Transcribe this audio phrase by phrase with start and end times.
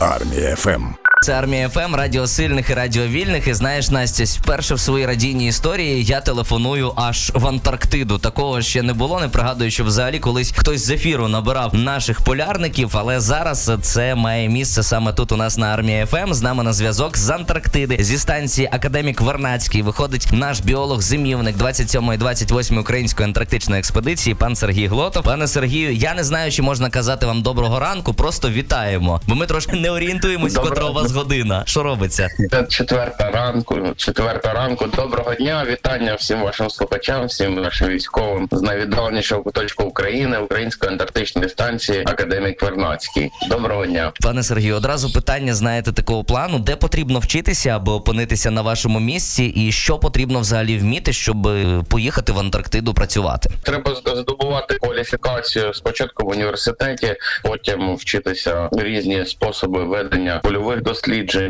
[0.00, 1.09] Армія FM.
[1.22, 3.46] Це Армія FM, радіо сильних і радіо вільних.
[3.46, 8.18] І знаєш, Настя, вперше в своїй радійній історії я телефоную аж в Антарктиду.
[8.18, 9.20] Такого ще не було.
[9.20, 14.48] Не пригадую, що взагалі колись хтось з ефіру набирав наших полярників, але зараз це має
[14.48, 15.32] місце саме тут.
[15.32, 16.32] У нас на Армії FM.
[16.32, 19.82] З нами на зв'язок з Антарктиди зі станції Академік Вернадський.
[19.82, 24.34] Виходить наш біолог-зимівник 27-ї 28 української антарктичної експедиції.
[24.34, 25.22] Пан Сергій Глотов.
[25.22, 28.14] Пане Сергію, я не знаю, чи можна казати вам доброго ранку.
[28.14, 31.62] Просто вітаємо, бо ми трошки не орієнтуємось, котра у вас година.
[31.66, 32.28] Що робиться?
[32.68, 34.86] Четверта ранку, четверта ранку.
[34.96, 41.48] Доброго дня, вітання всім вашим слухачам, всім нашим військовим з найвіддаленішого куточку України, Української антарктичної
[41.48, 43.30] станції Академік Вернацький.
[43.48, 44.76] Доброго дня, пане Сергію.
[44.76, 49.98] Одразу питання знаєте такого плану, де потрібно вчитися, аби опинитися на вашому місці, і що
[49.98, 53.50] потрібно взагалі вміти, щоб е, поїхати в Антарктиду працювати?
[53.62, 60.99] Треба здобувати кваліфікацію спочатку в університеті, потім вчитися різні способи ведення польових досліджень.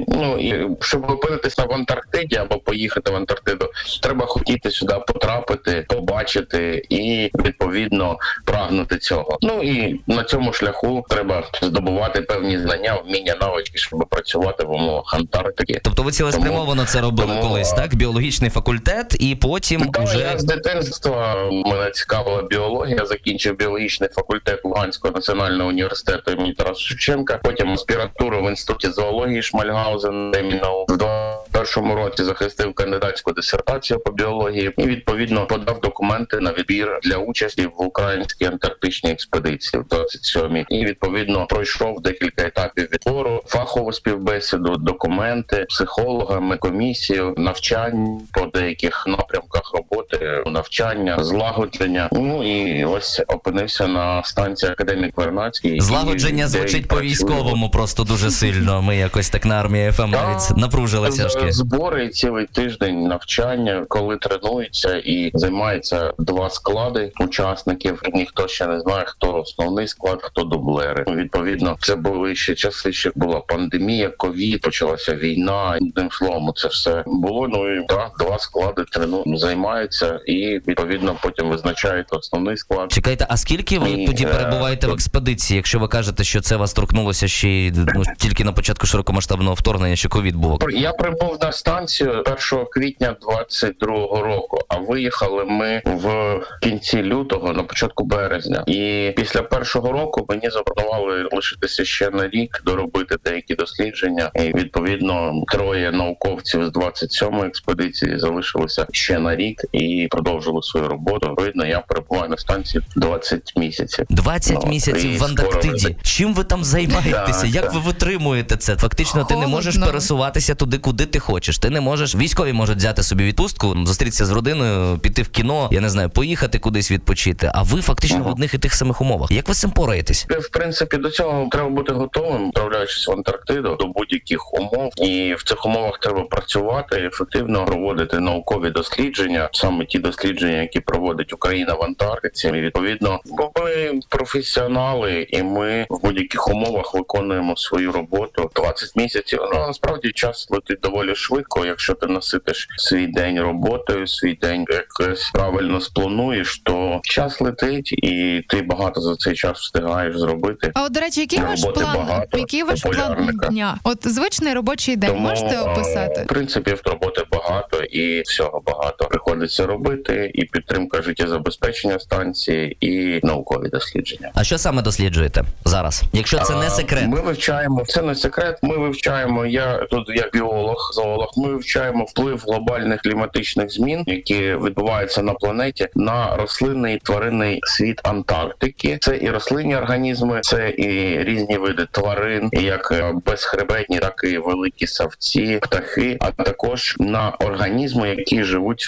[0.08, 3.66] Ну і щоб опинитися в Антарктиді або поїхати в Антарктиду,
[4.02, 9.38] треба хотіти сюди потрапити, побачити і відповідно прагнути цього.
[9.42, 15.14] Ну і на цьому шляху треба здобувати певні знання, вміння навички, щоб працювати в умовах
[15.14, 15.80] Антарктики.
[15.84, 17.94] Тобто ви цілеспрямовано це робили тому, колись, так?
[17.94, 23.06] Біологічний факультет, і потім так, уже я з дитинства мене цікавила біологія.
[23.06, 27.40] Закінчив біологічний факультет Луганського національного університету імені Тараса Шевченка.
[27.44, 31.39] Потім аспіратуру в інституті зоології Миш Мальгаузен, Дэминал, Дон
[31.74, 37.66] 21 році захистив кандидатську дисертацію по біології і відповідно подав документи на відбір для участі
[37.66, 40.64] в українській антарктичній експедиції в 27-й.
[40.68, 49.72] і відповідно пройшов декілька етапів відбору, фахову співбесіду, документи психологами, комісію, навчань по деяких напрямках
[49.74, 52.08] роботи, навчання, злагодження.
[52.12, 55.80] Ну і ось опинився на станції академік Вернацький.
[55.80, 58.82] Злагодження звучить по військовому, просто дуже сильно.
[58.82, 61.28] Ми якось так на армії ФМ навіть напружилися
[61.60, 68.02] збори цілий тиждень навчання, коли тренуються і займаються два склади учасників.
[68.14, 71.04] Ніхто ще не знає, хто основний склад, хто дублери.
[71.08, 75.78] Відповідно, це були ще часи, ще була пандемія, ковід, почалася війна.
[75.80, 77.48] Одним словом, це все було.
[77.48, 82.92] Ну і так, два склади трену займаються, і відповідно потім визначають основний склад.
[82.92, 85.56] Чекайте, а скільки ви і, тоді е, перебуваєте в експедиції?
[85.56, 90.08] Якщо ви кажете, що це вас торкнулося ще ну, тільки на початку широкомасштабного вторгнення, що
[90.08, 90.58] ковід був?
[90.70, 94.58] Я прибув на станцію 1 квітня 22-го року.
[94.68, 98.64] А виїхали ми в кінці лютого, на початку березня.
[98.66, 104.30] І після першого року мені запропонували лишитися ще на рік, доробити деякі дослідження.
[104.34, 111.34] І відповідно троє науковців з 27-ї експедиції залишилися ще на рік і продовжили свою роботу.
[111.38, 114.06] Видно, я перебуваю на станції 20 місяців.
[114.10, 115.78] 20 ну, місяців в Антарктиді.
[115.78, 115.94] Скоро...
[116.02, 117.46] Чим ви там займаєтеся?
[117.46, 117.74] Як так.
[117.74, 118.76] ви витримуєте це?
[118.76, 119.36] Фактично, Холодно.
[119.36, 121.39] ти не можеш пересуватися туди, куди ти хочеш.
[121.40, 122.14] Ти не можеш.
[122.14, 125.68] Військові можуть взяти собі відпустку, зустрітися з родиною, піти в кіно.
[125.72, 127.50] Я не знаю, поїхати кудись відпочити.
[127.54, 128.24] А ви фактично uh-huh.
[128.24, 129.30] в одних і тих самих умовах.
[129.30, 130.26] Як ви з цим пораєтесь?
[130.28, 135.42] В принципі, до цього треба бути готовим, вправляючись в Антарктиду до будь-яких умов, і в
[135.42, 141.82] цих умовах треба працювати ефективно проводити наукові дослідження, саме ті дослідження, які проводить Україна в
[141.82, 142.48] Антарктиці.
[142.48, 149.40] І Відповідно, бо ми професіонали, і ми в будь-яких умовах виконуємо свою роботу 20 місяців.
[149.54, 151.29] Ну насправді час летить доволі швидко.
[151.64, 158.44] Якщо ти наситиш свій день роботою, свій день якось правильно сплануєш, то час летить, і
[158.48, 160.70] ти багато за цей час встигаєш зробити.
[160.74, 161.96] А от до речі, який ваш план?
[161.96, 163.78] Багато, який ваш план дня?
[163.84, 166.22] От звичний робочий день Тому, можете описати?
[166.22, 170.30] В принципі, роботи багато і всього багато приходиться робити.
[170.34, 174.30] І підтримка життєзабезпечення станції, і наукові дослідження.
[174.34, 176.02] А що саме досліджуєте зараз?
[176.12, 178.58] Якщо це не секрет, ми вивчаємо це не секрет.
[178.62, 179.46] Ми вивчаємо.
[179.46, 181.19] Я тут як біолог, зоолог.
[181.36, 188.98] Ми вивчаємо вплив глобальних кліматичних змін, які відбуваються на планеті на рослинний тваринний світ Антарктики.
[189.00, 194.86] Це і рослинні організми, це і різні види тварин, як е, безхребетні, так і великі
[194.86, 198.84] савці, птахи, а також на організми, які живуть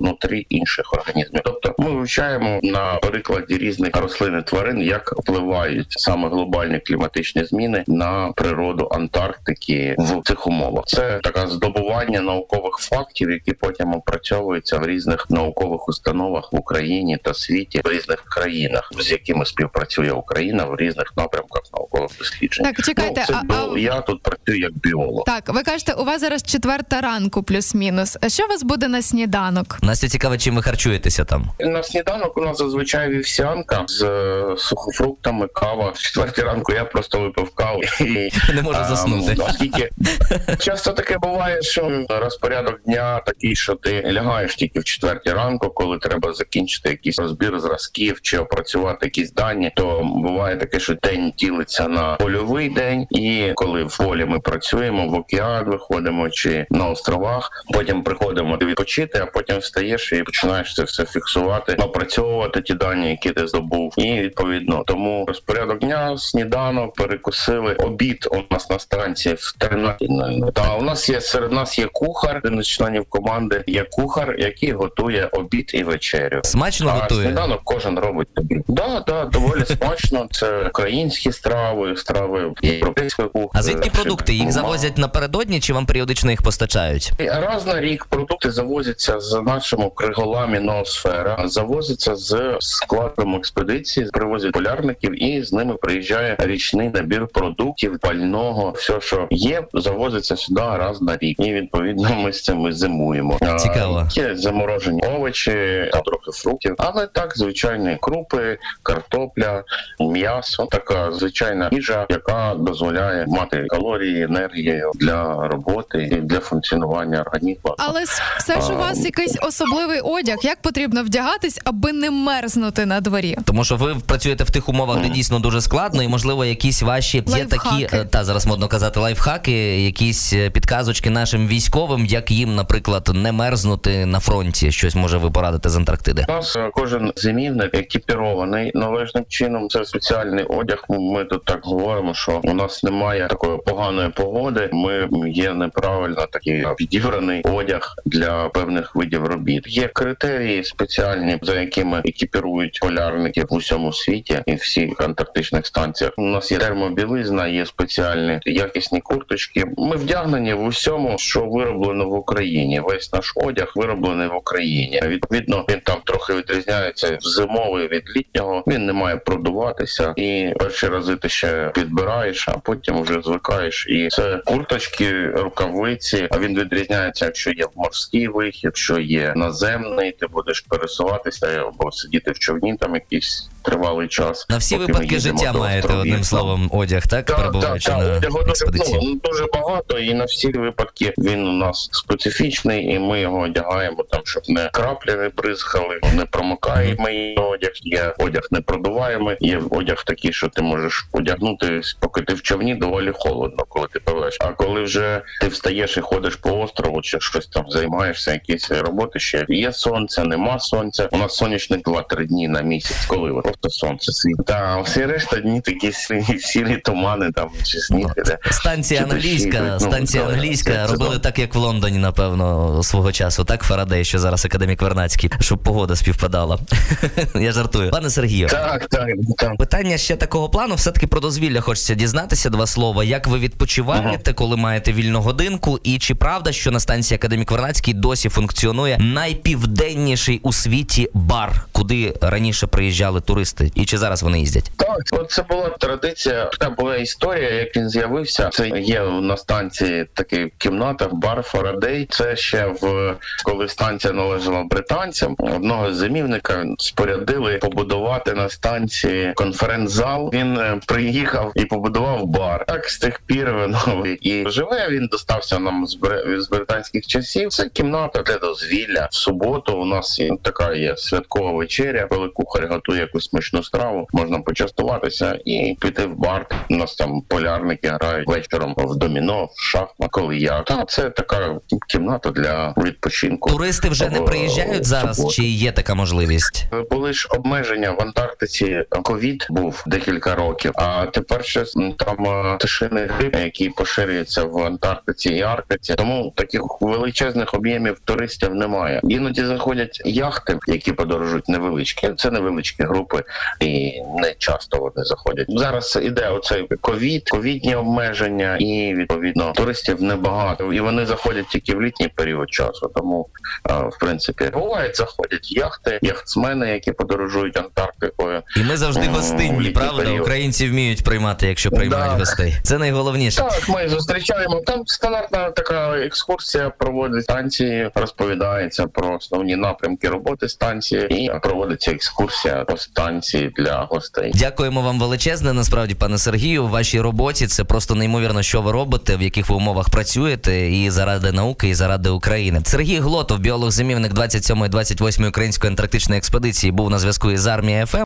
[0.00, 1.42] внутрі інших організмів.
[1.44, 7.84] Тобто ми вивчаємо на прикладі різних рослин і тварин, як впливають саме глобальні кліматичні зміни
[7.86, 10.84] на природу Антарктики в цих умовах.
[10.86, 17.16] Це така таке здобування наукових фактів, які потім опрацьовуються в різних наукових установах в Україні
[17.16, 22.64] та світі в різних країнах, з якими співпрацює Україна в різних напрямках наукових досліджень.
[22.64, 25.24] Так, чекайте, ну, це а, було, я тут працюю як біолог.
[25.26, 28.16] Так, ви кажете, у вас зараз четверта ранку, плюс-мінус.
[28.20, 29.78] А що у вас буде на сніданок?
[29.82, 31.44] Настя цікаво, чим ви харчуєтеся там.
[31.60, 35.90] На сніданок у нас зазвичай вівсянка з е, сухофруктами, кава.
[35.90, 39.36] В четвертій ранку я просто випив каву і не можу заснути.
[39.38, 39.90] Оскільки
[40.58, 45.98] часто таке буває, що розпорядок дня такий, що ти лягаєш тільки в четвертій ранку, коли
[45.98, 51.88] треба закінчити якийсь розбір зразків чи опрацювати якісь дані, то буває таке, що день ділиться
[51.88, 57.50] на польовий день, і коли в полі ми працюємо, в океан виходимо чи на островах,
[57.74, 63.30] потім приходимо відпочити, а потім встаєш і починаєш це все фіксувати, опрацьовувати ті дані, які
[63.30, 68.28] ти здобув, і відповідно тому розпорядок дня, сніданок, перекусили обід.
[68.30, 70.08] У нас на станції в 13.
[70.54, 73.64] Та у нас є серед нас є кухар, один із членів команди.
[73.66, 76.40] Є кухар, який готує обід і вечерю.
[76.44, 77.22] Смачно а готує?
[77.22, 78.60] сніданок кожен робить собі.
[78.68, 80.28] Да, да, доволі смачно.
[80.30, 83.50] Це українські страви, страви європейської кухні.
[83.54, 84.34] А звідки продукти?
[84.34, 87.12] Їх завозять напередодні чи вам періодично їх постачають?
[87.18, 95.24] Раз на рік продукти завозяться з нашому криголамі ноосфера, завозяться з складом експедиції, привозять полярників,
[95.24, 101.16] і з ними приїжджає річний набір продуктів, пального, все, що є, завозиться сюди раз на
[101.16, 101.27] рік.
[101.38, 103.38] І відповідно ми з цим зимуємо.
[103.58, 104.08] Цікаво.
[104.10, 105.52] Є заморожені овочі,
[105.92, 109.64] трохи фруктів, але так звичайні крупи, картопля,
[110.00, 117.74] м'ясо, така звичайна їжа, яка дозволяє мати калорії, енергію для роботи і для функціонування організму.
[117.78, 118.04] Але
[118.38, 120.36] все ж у вас якийсь особливий одяг.
[120.42, 123.36] Як потрібно вдягатись, аби не мерзнути на дворі?
[123.44, 127.24] Тому що ви працюєте в тих умовах, де дійсно дуже складно, і можливо якісь ваші
[127.26, 132.54] є такі е, та зараз модно казати лайфхаки, якісь е, підказочки нашим військовим, як їм,
[132.54, 134.72] наприклад, не мерзнути на фронті.
[134.72, 136.24] Щось може ви порадити з Антарктиди.
[136.28, 139.68] У Нас е, кожен зимівник екіпірований належним чином.
[139.68, 140.84] Це спеціальний одяг.
[140.88, 144.70] Ми тут так говоримо, що у нас немає такої поганої погоди.
[144.72, 149.64] Ми є неправильно такий підібраний одяг для певних видів робіт.
[149.66, 156.12] Є критерії спеціальні, за якими екіпірують полярників в усьому світі і всіх антарктичних станціях.
[156.16, 159.64] У нас є термобілизна, є спеціальні якісні курточки.
[159.76, 162.80] Ми вдягнені в усьому, що вироблено в Україні.
[162.80, 165.02] Весь наш одяг вироблений в Україні.
[165.06, 168.64] Відповідно, він там трохи відрізняється зимовий від літнього.
[168.66, 173.86] Він не має продуватися, і перші рази ти ще підбираєш, а потім вже звикаєш.
[173.88, 176.28] І це курточки, рукавиці.
[176.30, 182.30] А він відрізняється, якщо є морський вихід, якщо є наземний, ти будеш пересуватися або сидіти
[182.30, 184.46] в човні там якийсь тривалий час.
[184.48, 188.24] На всі випадки життя маєте одним словом одяг, так Так, так, так.
[188.48, 188.98] Експедиції.
[189.02, 194.02] ну, дуже багато, і на всі випадки він у нас специфічний, і ми його одягаємо
[194.10, 197.70] там, щоб не краплі не бризкали, не промокаємий одяг.
[197.82, 202.74] Є одяг не продуваємий, є одяг такий, що ти можеш одягнути, поки ти в човні
[202.74, 204.36] доволі холодно, коли ти пливеш.
[204.40, 209.18] А коли вже ти встаєш і ходиш по острову, чи щось там займаєшся, якісь роботи
[209.18, 211.08] ще є сонце, нема сонця.
[211.12, 214.46] У нас сонячних 2-3 дні на місяць, коли от просто сонце світить.
[214.46, 218.38] Та всі решта дні такі сірі, сірі тумани там чи сніг іде.
[218.50, 221.18] Станція Чи англійська, йдуть, ну, станція так, англійська це- це робили добре.
[221.18, 223.44] так, як в Лондоні, напевно, свого часу.
[223.44, 226.58] Так, Фарадей, що зараз академік Вернацький, щоб погода співпадала.
[227.34, 227.90] Я жартую.
[227.90, 228.48] Пане Сергію.
[228.48, 229.08] Так, так,
[229.38, 229.56] так.
[229.56, 233.04] Питання ще такого плану, все-таки про дозвілля хочеться дізнатися два слова.
[233.04, 235.78] Як ви відпочиваєте, коли маєте вільну годинку?
[235.82, 242.14] І чи правда, що на станції Академік Вернацький досі функціонує найпівденніший у світі бар, куди
[242.20, 243.47] раніше приїжджали туристи?
[243.74, 244.70] І чи зараз вони їздять?
[244.76, 246.44] Так, це була традиція.
[246.44, 248.48] Така була історія, як він з'явився.
[248.52, 252.06] Це є на станції така кімната, бар Фарадей.
[252.10, 253.14] Це ще в
[253.44, 255.34] коли станція належала британцям.
[255.38, 260.30] Одного з зимівника спорядили побудувати на станції конференц-зал.
[260.32, 262.64] Він е, приїхав і побудував бар.
[262.66, 264.88] Так з тих пір воно і живе.
[264.90, 265.98] Він достався нам з
[266.38, 267.48] з британських часів.
[267.48, 269.08] Це кімната для дозвілля.
[269.10, 274.08] В суботу у нас є така є святкова вечеря, коли кухар готує якусь смачну страву.
[274.12, 276.46] Можна почастуватися і піти в бар.
[276.70, 280.62] У нас там полярники грають вечором в доміно, в шахмат, коли я.
[280.62, 283.50] Та це така кімната для відпочинку.
[283.50, 286.66] Туристи вже не приїжджають зараз, чи є така можливість?
[286.90, 288.84] Були ж обмеження в Антарктиці.
[289.02, 290.72] Ковід був декілька років.
[290.74, 291.64] А тепер ще
[291.98, 295.94] там е, пташиний грип, який поширюється в Антарктиці і Арктиці.
[295.94, 299.00] Тому таких величезних об'ємів туристів немає.
[299.04, 302.10] Іноді заходять яхти, які подорожують невеличкі.
[302.16, 303.24] Це невеличкі групи Європи,
[303.60, 305.46] і не часто вони заходять.
[305.48, 311.82] Зараз іде оцей ковід, ковідні обмеження, і відповідно туристів небагато, і вони заходять тільки в
[311.82, 312.90] літній період часу.
[312.94, 313.28] Тому
[313.64, 318.42] в принципі бувають заходять яхти, яхтсмени, які подорожують Антарктикою.
[318.56, 320.02] І ми завжди гостинні, правда?
[320.02, 320.20] Період.
[320.20, 322.18] Українці вміють приймати, якщо приймають да.
[322.18, 322.54] гостей.
[322.62, 323.36] Це найголовніше.
[323.36, 324.60] Так, ми зустрічаємо.
[324.66, 332.64] Там стандартна така екскурсія проводить станції, розповідається про основні напрямки роботи станції, і проводиться екскурсія
[332.64, 333.07] по станції
[333.56, 334.32] для гостей.
[334.34, 335.52] Дякуємо вам величезне.
[335.52, 339.56] Насправді, пане Сергію, в вашій роботі це просто неймовірно, що ви робите, в яких ви
[339.56, 342.60] умовах працюєте, і заради науки, і заради України.
[342.64, 348.04] Сергій Глотов, біолог замівник 27-ї, 28-ї української антарктичної експедиції, був на зв'язку із армією ФМ.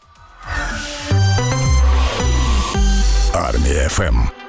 [3.34, 4.41] Армія ФМ.